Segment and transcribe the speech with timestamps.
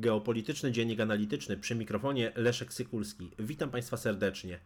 [0.00, 3.30] Geopolityczny Dziennik Analityczny przy mikrofonie Leszek Sykulski.
[3.38, 4.58] Witam Państwa serdecznie.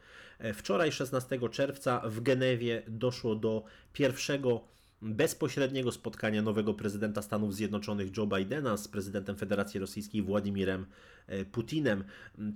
[0.54, 4.60] Wczoraj, 16 czerwca, w Genewie doszło do pierwszego
[5.02, 10.86] bezpośredniego spotkania nowego prezydenta Stanów Zjednoczonych Joe Bidena z prezydentem Federacji Rosyjskiej Władimirem
[11.26, 12.04] e, Putinem.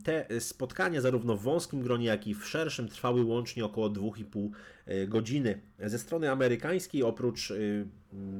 [0.04, 4.50] Te spotkania, zarówno w wąskim gronie, jak i w szerszym, trwały łącznie około 2,5
[4.86, 5.60] e, godziny.
[5.78, 7.54] Ze strony amerykańskiej, oprócz e,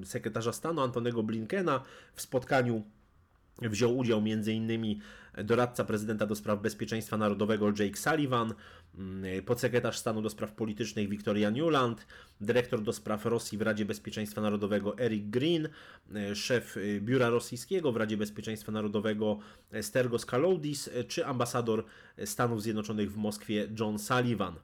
[0.05, 1.83] sekretarza stanu Antonego Blinkena,
[2.15, 2.83] w spotkaniu
[3.63, 5.01] Wziął udział m.in.
[5.45, 8.55] doradca prezydenta do spraw bezpieczeństwa narodowego Jake Sullivan,
[8.99, 12.07] mm, podsekretarz stanu do spraw politycznych Victoria Newland,
[12.41, 15.69] dyrektor do spraw Rosji w Radzie Bezpieczeństwa Narodowego Eric Green,
[16.15, 19.39] e, szef e, biura rosyjskiego w Radzie Bezpieczeństwa Narodowego
[19.83, 21.85] Stergos Kaloudis, e, czy ambasador
[22.25, 24.55] Stanów Zjednoczonych w Moskwie John Sullivan.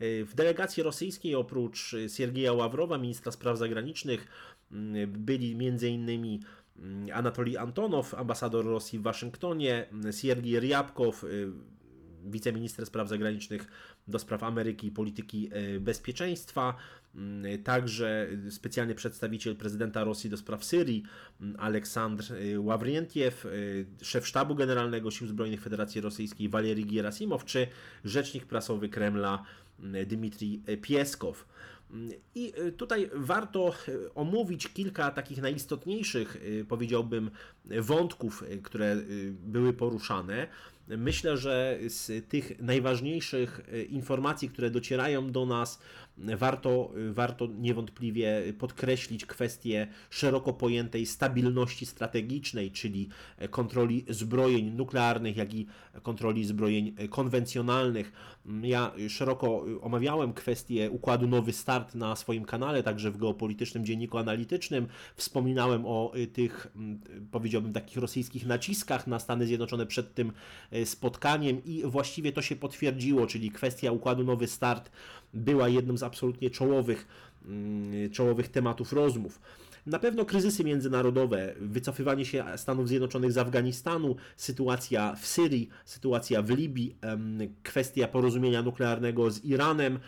[0.00, 4.28] W delegacji rosyjskiej oprócz Siergieja Ławrowa, ministra spraw zagranicznych,
[4.72, 6.38] mm, byli m.in.
[6.78, 11.50] Mm, Anatolii Antonow, ambasador Rosji w Waszyngtonie, Siergiej Ryabkow, y,
[12.24, 13.66] wiceminister spraw zagranicznych
[14.08, 16.76] do spraw Ameryki i polityki y, bezpieczeństwa,
[17.14, 21.02] mm, także specjalny przedstawiciel prezydenta Rosji do spraw Syrii,
[21.40, 23.46] mm, Aleksandr y, Ławrientiew,
[24.02, 27.66] szef sztabu generalnego Sił Zbrojnych Federacji Rosyjskiej Walery Gerasimow, czy
[28.04, 29.44] rzecznik prasowy Kremla
[30.06, 31.46] Dmitrij Pieskow.
[32.34, 37.30] I y, tutaj warto y, omówić kilka takich najistotniejszych, y, powiedziałbym,
[37.64, 38.96] wątków, które
[39.30, 40.46] były poruszane.
[40.88, 45.80] Myślę, że z tych najważniejszych informacji, które docierają do nas,
[46.18, 53.08] warto, warto niewątpliwie podkreślić kwestię szeroko pojętej stabilności strategicznej, czyli
[53.50, 55.66] kontroli zbrojeń nuklearnych, jak i
[56.02, 58.12] kontroli zbrojeń konwencjonalnych.
[58.62, 64.86] Ja szeroko omawiałem kwestię układu Nowy Start na swoim kanale, także w geopolitycznym dzienniku analitycznym.
[65.16, 66.72] Wspominałem o tych,
[67.30, 70.32] powiedziałbym, takich rosyjskich naciskach na Stany Zjednoczone przed tym
[70.72, 74.90] y, spotkaniem i właściwie to się potwierdziło, czyli kwestia układu Nowy Start
[75.34, 77.06] była jednym z absolutnie czołowych,
[77.44, 79.40] mm, czołowych tematów rozmów.
[79.86, 86.50] Na pewno kryzysy międzynarodowe, wycofywanie się Stanów Zjednoczonych z Afganistanu, sytuacja w Syrii, sytuacja w
[86.50, 86.96] Libii,
[87.62, 89.98] kwestia porozumienia nuklearnego z Iranem,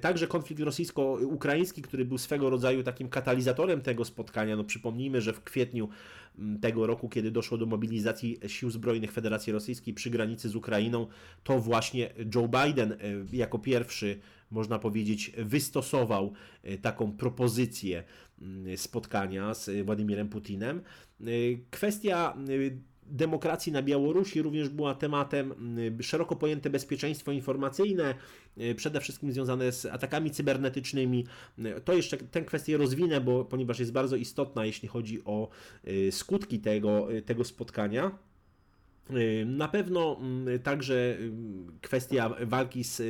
[0.00, 4.56] Także konflikt rosyjsko-ukraiński, który był swego rodzaju takim katalizatorem tego spotkania.
[4.56, 5.96] No przypomnijmy, że w kwietniu mm,
[6.60, 11.06] tego roku, kiedy doszło do mobilizacji sił zbrojnych Federacji Rosyjskiej przy granicy z Ukrainą,
[11.44, 12.96] to właśnie Joe Biden e,
[13.32, 16.32] jako pierwszy, można powiedzieć, wystosował
[16.62, 18.04] e, taką propozycję
[18.42, 20.80] mm, spotkania z Władimirem Putinem.
[21.20, 21.24] E,
[21.70, 22.36] kwestia
[23.10, 28.14] demokracji na Białorusi również była tematem mm, szeroko pojęte bezpieczeństwo informacyjne,
[28.58, 31.26] y, przede wszystkim związane z atakami cybernetycznymi.
[31.58, 35.48] Y, to jeszcze tę kwestię rozwinę, bo, ponieważ jest bardzo istotna, jeśli chodzi o
[35.88, 38.27] y, skutki tego, tego spotkania.
[39.46, 41.16] Na pewno mm, także
[41.82, 43.02] kwestia walki z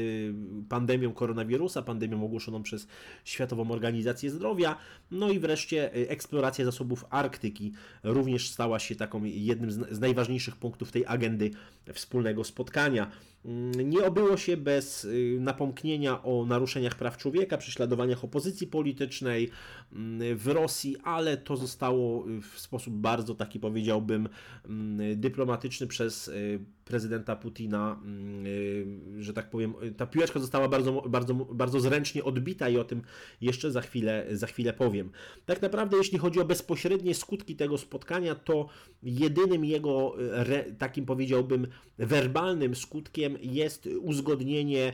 [0.69, 2.89] pandemią koronawirusa, pandemią ogłoszoną przez
[3.25, 4.77] Światową Organizację Zdrowia,
[5.11, 7.73] no i wreszcie eksploracja zasobów Arktyki
[8.03, 11.51] również stała się taką jednym z najważniejszych punktów tej agendy
[11.93, 13.11] wspólnego spotkania.
[13.45, 15.09] Mm, nie obyło się bez
[15.41, 19.51] napomknienia o naruszeniach praw człowieka, prześladowaniach opozycji politycznej
[19.93, 24.29] mm, w Rosji, ale to zostało w sposób bardzo taki powiedziałbym
[25.17, 31.35] dyplomatyczny przez y, prezydenta Putina, mm, y, że tak powiem, ta piłeczka została bardzo, bardzo,
[31.35, 33.03] bardzo zręcznie odbita i o tym
[33.41, 35.11] jeszcze za chwilę, za chwilę powiem.
[35.47, 38.69] Tak naprawdę, jeśli chodzi o bezpośrednie skutki tego spotkania, to
[39.03, 40.17] jedynym jego
[40.79, 41.67] takim powiedziałbym
[41.99, 44.93] werbalnym skutkiem jest uzgodnienie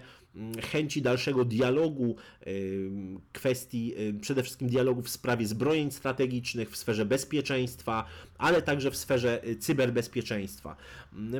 [0.63, 2.91] chęci dalszego dialogu, y,
[3.33, 8.05] kwestii przede wszystkim dialogu w sprawie zbrojeń strategicznych, w sferze bezpieczeństwa,
[8.39, 10.77] ale także w sferze cyberbezpieczeństwa.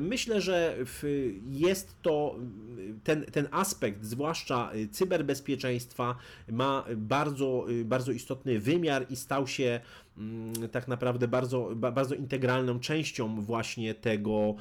[0.01, 0.77] Myślę, że
[1.49, 2.39] jest to
[3.05, 6.17] ten, ten aspekt, zwłaszcza cyberbezpieczeństwa,
[6.53, 9.81] ma bardzo, bardzo istotny wymiar i stał się
[10.19, 14.55] mm, tak naprawdę bardzo, bardzo integralną częścią właśnie tego,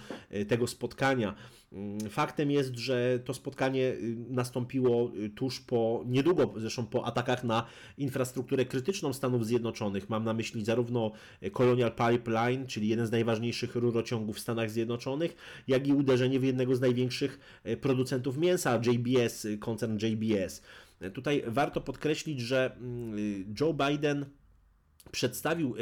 [0.47, 1.36] tego spotkania.
[1.74, 3.94] Mm, faktem jest, że to spotkanie
[4.30, 7.66] nastąpiło tuż po, niedługo zresztą po atakach na
[7.98, 10.10] infrastrukturę krytyczną Stanów Zjednoczonych.
[10.10, 11.12] Mam na myśli zarówno
[11.54, 15.36] Colonial Pipeline, czyli jeden z najważniejszych rurociągów w Stanach Zjednoczonych,
[15.68, 20.62] jak i uderzenie w jednego z największych producentów mięsa, JBS, koncern JBS.
[21.14, 24.25] Tutaj warto podkreślić, że mm, Joe Biden
[25.12, 25.75] przedstawił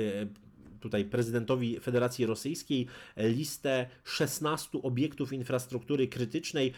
[0.82, 2.88] tutaj prezydentowi Federacji Rosyjskiej
[3.18, 6.74] listę 16 obiektów infrastruktury krytycznej,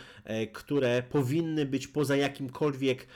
[0.53, 3.07] które powinny być poza jakimkolwiek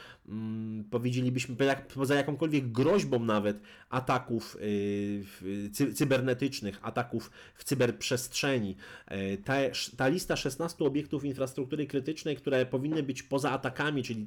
[0.89, 1.55] powiedzielibyśmy,
[1.95, 3.59] poza jakąkolwiek groźbą nawet
[3.89, 8.75] ataków y, cybernetycznych, ataków w cyberprzestrzeni.
[9.05, 9.53] E, ta,
[9.97, 14.25] ta lista 16 obiektów infrastruktury krytycznej, które powinny być poza atakami, czyli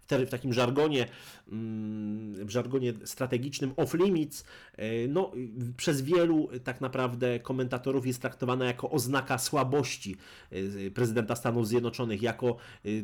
[0.00, 1.06] w, w takim żargonie,
[1.52, 4.44] mm, w żargonie strategicznym off-limits,
[4.76, 5.32] e, no,
[5.76, 10.16] przez wielu tak naprawdę komentatorów jest traktowana jako oznaka słabości
[10.94, 12.56] prezydenta Stanów Zjednoczonych, jako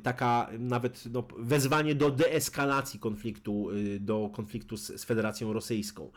[0.02, 6.11] taka nawet no, wezwanie do de eskalacji konfliktu y, do konfliktu z, z Federacją Rosyjską.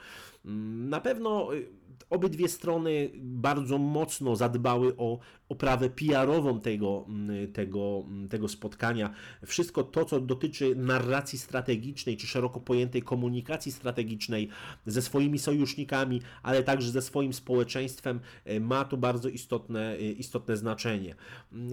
[0.45, 1.67] Mm, na pewno y,
[2.09, 5.19] obydwie strony bardzo mocno zadbały o
[5.49, 9.13] oprawę PR-ową tego, mm, tego, mm, tego spotkania.
[9.45, 14.49] Wszystko to, co dotyczy narracji strategicznej, czy szeroko pojętej komunikacji strategicznej
[14.85, 21.15] ze swoimi sojusznikami, ale także ze swoim społeczeństwem, y, ma tu bardzo istotne, istotne znaczenie.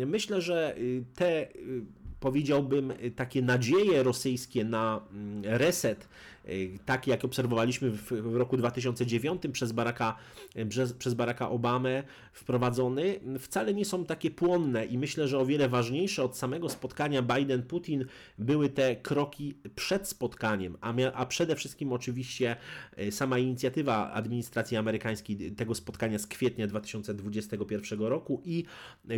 [0.06, 0.76] Myślę, że
[1.14, 1.48] te
[2.24, 6.06] powiedziałbym, takie nadzieje rosyjskie na mm, reset Y,
[6.84, 10.16] taki jak obserwowaliśmy w, roku 2009 przez Baracka,
[10.68, 12.02] przez, przez Baracka Obamę
[12.32, 17.22] wprowadzony, wcale nie są takie płonne i myślę, że o wiele ważniejsze od samego spotkania
[17.22, 18.04] Biden-Putin
[18.38, 22.56] były te kroki przed spotkaniem, a, a przede wszystkim oczywiście
[22.98, 28.64] y, sama inicjatywa administracji amerykańskiej tego spotkania z kwietnia 2021 roku i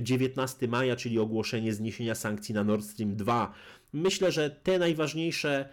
[0.02, 3.52] 19 maja, czyli ogłoszenie zniesienia sankcji na Nord Stream 2.
[3.92, 5.68] Myślę, że te najważniejsze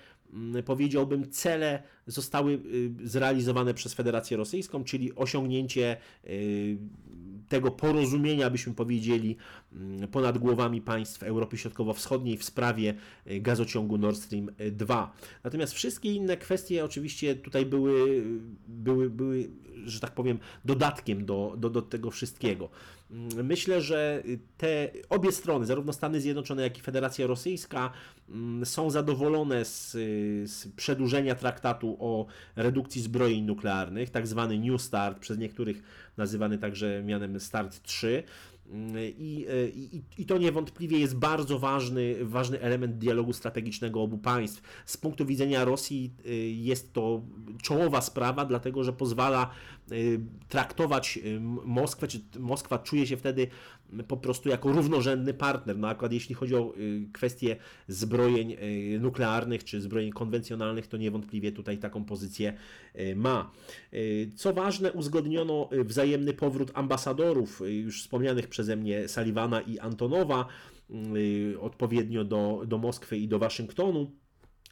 [0.65, 6.77] powiedziałbym, cele zostały y, zrealizowane przez Federację Rosyjską, czyli osiągnięcie y,
[7.49, 9.37] tego porozumienia, byśmy powiedzieli,
[9.73, 12.93] mm, ponad głowami państw Europy Środkowo-Wschodniej w sprawie
[13.27, 15.13] y, gazociągu Nord Stream 2.
[15.43, 18.23] Natomiast wszystkie inne kwestie oczywiście tutaj były,
[18.67, 19.49] były, były
[19.85, 22.69] że tak powiem, dodatkiem do, do, do tego wszystkiego.
[23.11, 24.23] Mm, myślę, że
[24.57, 27.91] te obie strony, zarówno Stany Zjednoczone, jak i Federacja Rosyjska,
[28.29, 29.91] mm, są zadowolone z,
[30.51, 32.25] z przedłużenia traktatu o
[32.55, 35.83] redukcji zbrojeń nuklearnych, tak zwany New START, przez niektórych
[36.17, 38.23] nazywany także mianem START 3.
[39.17, 39.45] I,
[39.75, 44.61] i, I to niewątpliwie jest bardzo ważny, ważny element dialogu strategicznego obu państw.
[44.85, 47.21] Z punktu widzenia Rosji y, jest to
[47.61, 49.49] czołowa sprawa, dlatego że pozwala
[49.91, 50.19] y,
[50.49, 51.19] traktować
[51.65, 53.47] Moskwę, czy Moskwa czuje się wtedy
[54.07, 55.77] po prostu jako równorzędny partner.
[55.77, 56.73] Na przykład jeśli chodzi o
[57.13, 57.55] kwestie
[57.87, 58.55] zbrojeń
[58.99, 62.53] nuklearnych czy zbrojeń konwencjonalnych, to niewątpliwie tutaj taką pozycję
[63.15, 63.51] ma.
[64.35, 70.47] Co ważne, uzgodniono wzajemny powrót ambasadorów już wspomnianych przeze mnie Sullivana i Antonowa,
[71.15, 74.11] y, odpowiednio do, do Moskwy i do Waszyngtonu.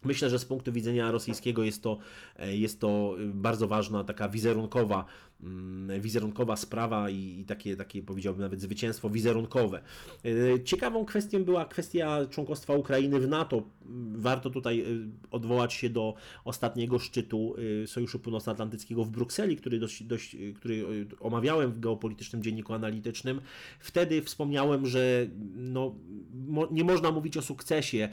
[0.04, 1.98] Myślę, że z punktu widzenia rosyjskiego jest to,
[2.40, 5.06] e, jest to bardzo ważna taka wizerunkowa
[5.44, 9.82] Mm, wizerunkowa sprawa i, i, takie, takie powiedziałbym nawet zwycięstwo wizerunkowe.
[10.26, 13.64] E, ciekawą kwestią była kwestia członkostwa Ukrainy w NATO.
[14.16, 14.86] Warto tutaj e,
[15.32, 16.14] odwołać się do
[16.46, 22.74] ostatniego szczytu e, Sojuszu Północnoatlantyckiego w Brukseli, który, dość, dość, który omawiałem w geopolitycznym dzienniku
[22.74, 23.42] analitycznym.
[23.80, 25.96] Wtedy wspomniałem, że no,
[26.72, 28.10] nie można mówić o sukcesie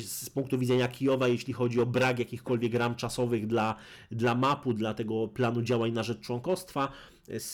[0.00, 3.74] z punktu widzenia Kijowa, jeśli chodzi o brak jakichkolwiek ram czasowych dla,
[4.10, 6.92] dla mapu, dla tego planu działań na rzecz członkostwa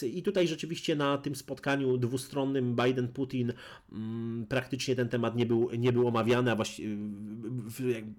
[0.02, 3.52] i tutaj rzeczywiście na tym spotkaniu dwustronnym Biden-Putin
[3.92, 6.96] mm, praktycznie ten temat nie był, nie był omawiany, a właściwie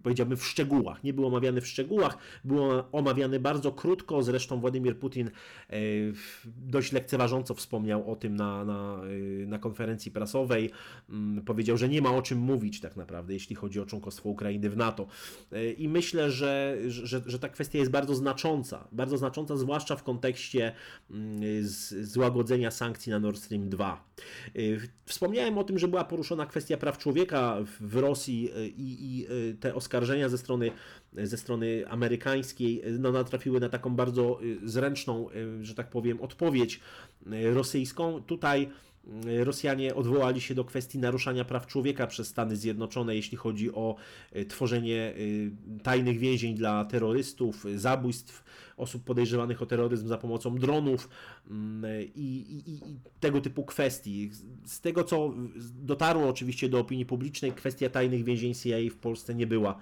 [0.03, 1.03] powiedziałbym w szczegółach.
[1.03, 4.23] Nie był omawiany w szczegółach, był omawiany bardzo krótko.
[4.23, 5.27] Zresztą Władimir Putin
[5.69, 5.75] e,
[6.45, 9.01] dość lekceważąco wspomniał o tym na, na,
[9.43, 10.71] e, na konferencji prasowej.
[11.09, 14.69] Mm, powiedział, że nie ma o czym mówić tak naprawdę, jeśli chodzi o członkostwo Ukrainy
[14.69, 15.07] w NATO.
[15.51, 18.87] E, I myślę, że, że, że ta kwestia jest bardzo znacząca.
[18.91, 20.73] Bardzo znacząca, zwłaszcza w kontekście
[21.11, 21.42] Mm,
[22.01, 24.03] złagodzenia sankcji na Nord Stream 2.
[24.55, 29.27] Y, wspomniałem o tym, że była poruszona kwestia praw człowieka w Rosji y, i, i
[29.59, 30.71] te oskarżenia ze strony,
[31.13, 35.29] ze strony amerykańskiej no, natrafiły na taką bardzo zręczną,
[35.61, 36.79] że tak powiem, odpowiedź
[37.53, 38.23] rosyjską.
[38.23, 38.69] Tutaj
[39.43, 43.95] Rosjanie odwołali się do kwestii naruszania praw człowieka przez Stany Zjednoczone, jeśli chodzi o
[44.47, 45.13] tworzenie
[45.83, 48.43] tajnych więzień dla terrorystów, zabójstw
[48.77, 51.09] osób podejrzewanych o terroryzm za pomocą dronów
[51.49, 54.31] mm, i, i, i, tego typu kwestii.
[54.65, 55.33] Z tego, co
[55.75, 59.79] dotarło oczywiście do opinii publicznej, kwestia tajnych więzień CIA w Polsce nie była,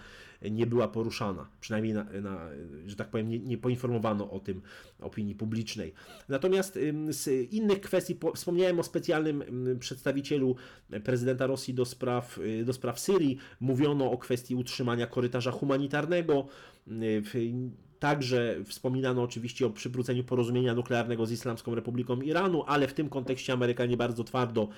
[0.52, 1.48] nie była poruszana.
[1.60, 2.50] Przynajmniej, na, na,
[2.86, 4.62] że tak powiem, nie, nie, poinformowano o tym
[5.00, 5.94] opinii publicznej.
[6.30, 6.80] Natomiast
[7.10, 9.44] z innych kwestii, wspomniałem o specjalnym
[9.80, 10.56] przedstawicielu
[11.04, 13.38] prezydenta Rosji do spraw, do spraw Syrii.
[13.60, 16.48] Mówiono o kwestii utrzymania korytarza humanitarnego.
[18.02, 23.54] Także wspominano oczywiście o przywróceniu porozumienia nuklearnego z Islamską Republiką Iranu, ale w tym kontekście
[23.54, 24.70] Amerykanie bardzo twardo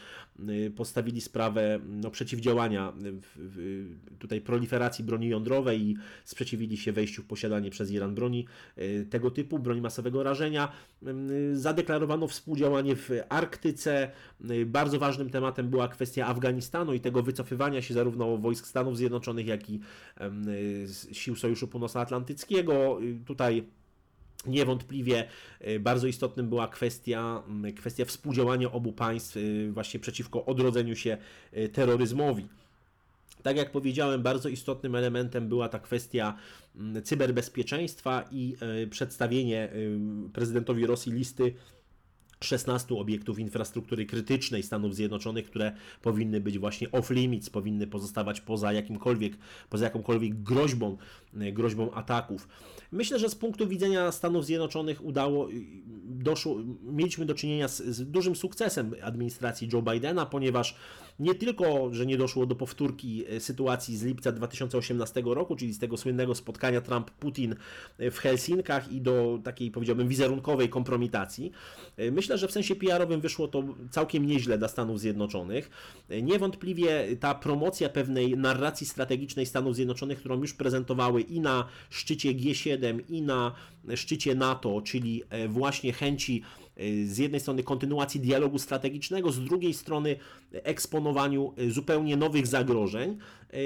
[0.75, 2.93] postawili sprawę no, przeciwdziałania
[4.19, 8.47] tutaj proliferacji broni jądrowej i sprzeciwili się wejściu w posiadanie przez Iran broni
[9.09, 10.71] tego typu, broni masowego rażenia.
[11.53, 14.11] Zadeklarowano współdziałanie w Arktyce.
[14.65, 19.69] Bardzo ważnym tematem była kwestia Afganistanu i tego wycofywania się zarówno wojsk Stanów Zjednoczonych, jak
[19.69, 19.79] i
[21.11, 22.99] sił Sojuszu Północnoatlantyckiego.
[23.25, 23.63] Tutaj
[24.47, 25.27] Niewątpliwie
[25.79, 27.43] bardzo istotnym była kwestia,
[27.75, 29.37] kwestia współdziałania obu państw
[29.71, 31.17] właśnie przeciwko odrodzeniu się
[31.73, 32.47] terroryzmowi.
[33.43, 36.37] Tak jak powiedziałem, bardzo istotnym elementem była ta kwestia
[37.03, 38.55] cyberbezpieczeństwa i
[38.89, 39.69] przedstawienie
[40.33, 41.53] prezydentowi Rosji listy
[42.45, 45.71] 16 obiektów infrastruktury krytycznej Stanów Zjednoczonych, które
[46.01, 49.33] powinny być właśnie off-limits, powinny pozostawać poza jakimkolwiek,
[49.69, 50.97] poza jakąkolwiek groźbą,
[51.33, 52.47] groźbą ataków.
[52.91, 55.49] Myślę, że z punktu widzenia Stanów Zjednoczonych udało,
[56.05, 60.75] doszło, mieliśmy do czynienia z, z dużym sukcesem administracji Joe Bidena, ponieważ
[61.19, 65.79] nie tylko, że nie doszło do powtórki e, sytuacji z lipca 2018 roku, czyli z
[65.79, 67.55] tego słynnego spotkania Trump-Putin
[67.97, 71.51] e, w Helsinkach i do takiej, powiedziałbym, wizerunkowej kompromitacji.
[71.97, 75.69] E, myślę, że w sensie PR-owym wyszło to całkiem nieźle dla Stanów Zjednoczonych.
[76.21, 82.99] Niewątpliwie ta promocja pewnej narracji strategicznej Stanów Zjednoczonych, którą już prezentowały i na szczycie G7,
[83.09, 83.51] i na
[83.95, 86.43] szczycie NATO, czyli właśnie chęci
[87.05, 90.15] z jednej strony kontynuacji dialogu strategicznego, z drugiej strony
[90.51, 93.17] eksponowaniu zupełnie nowych zagrożeń,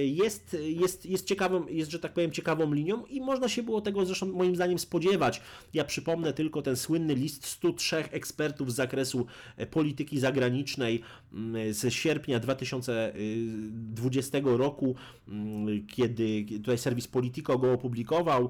[0.06, 4.06] jest, jest, jest ciekawą, jest, że tak powiem, ciekawą linią i można się było tego
[4.06, 5.42] zresztą moim zdaniem spodziewać.
[5.74, 9.26] Ja przypomnę tylko ten słynny list 103 ekspertów z zakresu
[9.72, 11.02] polityki zagranicznej
[11.34, 14.96] mm, z sierpnia 2020 roku,
[15.28, 18.50] mm, kiedy tutaj serwis Politico go opublikował.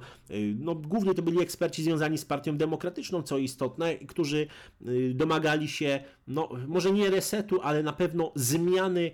[0.60, 4.48] No, głównie to byli eksperci związani z Partią Demokratyczną, co istotne, którzy
[4.88, 9.12] Y, domagali się, no może nie resetu, ale na pewno zmiany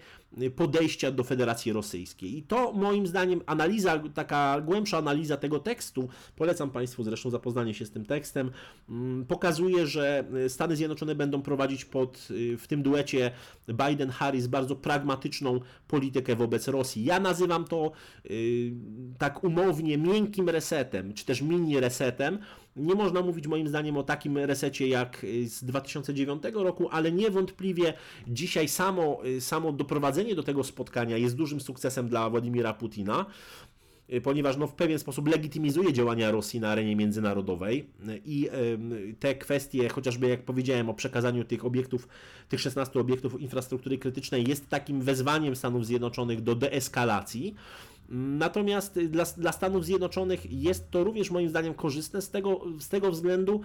[0.55, 2.37] podejścia do Federacji Rosyjskiej.
[2.37, 7.85] I to moim zdaniem analiza, taka głębsza analiza tego tekstu, polecam Państwu zresztą zapoznanie się
[7.85, 8.51] z tym tekstem,
[8.89, 13.31] mm, pokazuje, że Stany Zjednoczone będą prowadzić pod, y, w tym duecie
[13.67, 17.03] Biden-Harris bardzo pragmatyczną politykę wobec Rosji.
[17.03, 17.91] Ja nazywam to
[18.25, 18.73] y,
[19.17, 22.39] tak umownie miękkim resetem, czy też mini resetem.
[22.75, 27.93] Nie można mówić moim zdaniem o takim resecie jak z 2009 roku, ale niewątpliwie
[28.27, 33.25] dzisiaj samo, samo doprowadzenie doprowadzenie do tego spotkania jest dużym sukcesem dla Władimira Putina,
[34.13, 37.85] y, ponieważ no, w pewien sposób legitymizuje działania Rosji na arenie międzynarodowej
[38.25, 38.49] i
[39.19, 42.07] te kwestie, chociażby jak powiedziałem o przekazaniu tych obiektów,
[42.49, 47.55] tych 16 obiektów infrastruktury krytycznej, jest takim wezwaniem Stanów Zjednoczonych do deeskalacji.
[48.09, 53.11] Natomiast dla, dla Stanów Zjednoczonych jest to również moim zdaniem korzystne z tego, z tego
[53.11, 53.61] względu,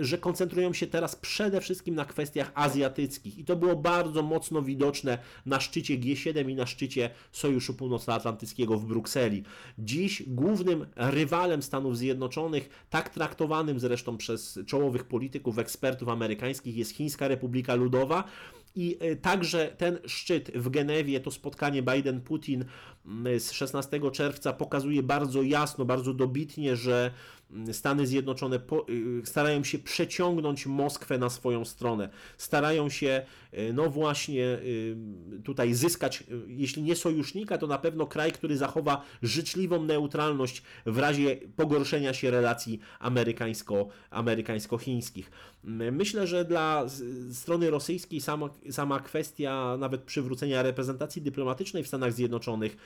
[0.00, 5.18] że koncentrują się teraz przede wszystkim na kwestiach azjatyckich i to było bardzo mocno widoczne
[5.46, 9.42] na szczycie G7 i na szczycie Sojuszu Północnoatlantyckiego w Brukseli.
[9.78, 17.28] Dziś głównym rywalem Stanów Zjednoczonych, tak traktowanym zresztą przez czołowych polityków, ekspertów amerykańskich jest Chińska
[17.28, 18.24] Republika Ludowa,
[18.74, 22.64] i e, także ten szczyt w Genewie, to spotkanie Biden-Putin
[23.38, 27.10] z 16 czerwca pokazuje bardzo jasno, bardzo dobitnie, że
[27.72, 32.08] Stany Zjednoczone y, starają się przeciągnąć Moskwę na swoją stronę.
[32.38, 34.96] Starają się, y, no właśnie, y,
[35.44, 41.36] tutaj zyskać, jeśli nie sojusznika, to na pewno kraj, który zachowa życzliwą neutralność w razie
[41.56, 45.30] pogorszenia się relacji amerykańsko, amerykańsko-chińskich.
[45.92, 46.86] Myślę, że dla
[47.32, 52.76] strony rosyjskiej sama, sama kwestia nawet przywrócenia reprezentacji dyplomatycznej w Stanach Zjednoczonych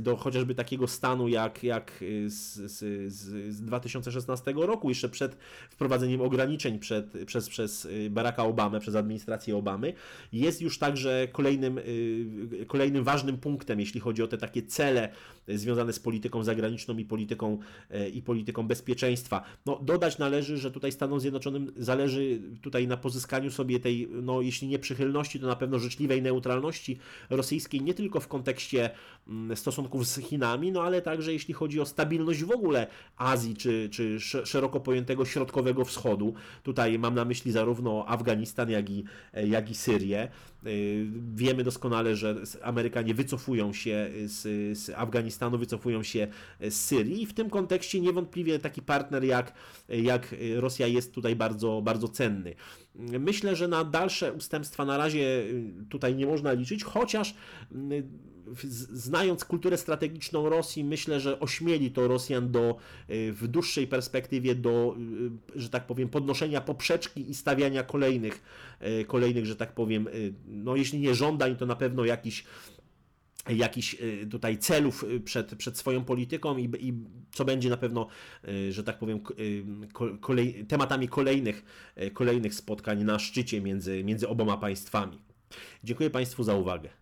[0.00, 3.12] do chociażby takiego stanu jak, jak z, z,
[3.52, 5.36] z 2016 roku, jeszcze przed
[5.70, 9.92] wprowadzeniem ograniczeń przed, przez, przez y, Baracka Obamę, przez administrację Obamy,
[10.32, 15.08] jest już także kolejnym, y, kolejnym ważnym punktem, jeśli chodzi o te takie cele
[15.48, 17.58] związane z polityką zagraniczną i polityką,
[17.94, 19.44] y, i polityką bezpieczeństwa.
[19.66, 24.68] No, dodać należy, że tutaj Stanom Zjednoczonym zależy tutaj na pozyskaniu sobie tej, no, jeśli
[24.68, 26.98] nie przychylności, to na pewno życzliwej neutralności
[27.30, 28.90] rosyjskiej, nie tylko w kontekście
[29.28, 32.86] mm, stosunków z Chinami, no ale także jeśli chodzi o stabilność w ogóle
[33.16, 36.34] Azji czy, czy szeroko pojętego Środkowego Wschodu.
[36.62, 39.04] Tutaj mam na myśli zarówno Afganistan, jak i,
[39.44, 40.28] jak i Syrię.
[40.66, 44.42] Y, wiemy doskonale, że Amerykanie wycofują się z,
[44.78, 46.28] z Afganistanu, wycofują się
[46.60, 49.54] z Syrii i w tym kontekście niewątpliwie taki partner jak,
[49.88, 52.54] jak Rosja jest tutaj bardzo, bardzo cenny.
[52.94, 57.34] Myślę, że na dalsze ustępstwa na razie y, tutaj nie można liczyć, chociaż
[57.72, 58.04] y,
[58.92, 62.76] znając kulturę strategiczną Rosji, myślę, że ośmieli to Rosjan do
[63.10, 64.96] y, w dłuższej perspektywie do,
[65.56, 68.42] y, że tak powiem, podnoszenia poprzeczki i stawiania kolejnych,
[69.00, 70.08] y, kolejnych, że tak powiem,
[70.46, 72.44] no jeśli nie żądań, to na pewno jakiś
[73.48, 73.96] jakichś
[74.30, 76.94] tutaj celów przed, przed swoją polityką i, i
[77.32, 78.06] co będzie na pewno,
[78.70, 79.20] że tak powiem,
[80.20, 81.64] kolej, tematami kolejnych,
[82.12, 85.18] kolejnych spotkań na szczycie między, między oboma państwami.
[85.84, 86.99] Dziękuję Państwu za uwagę.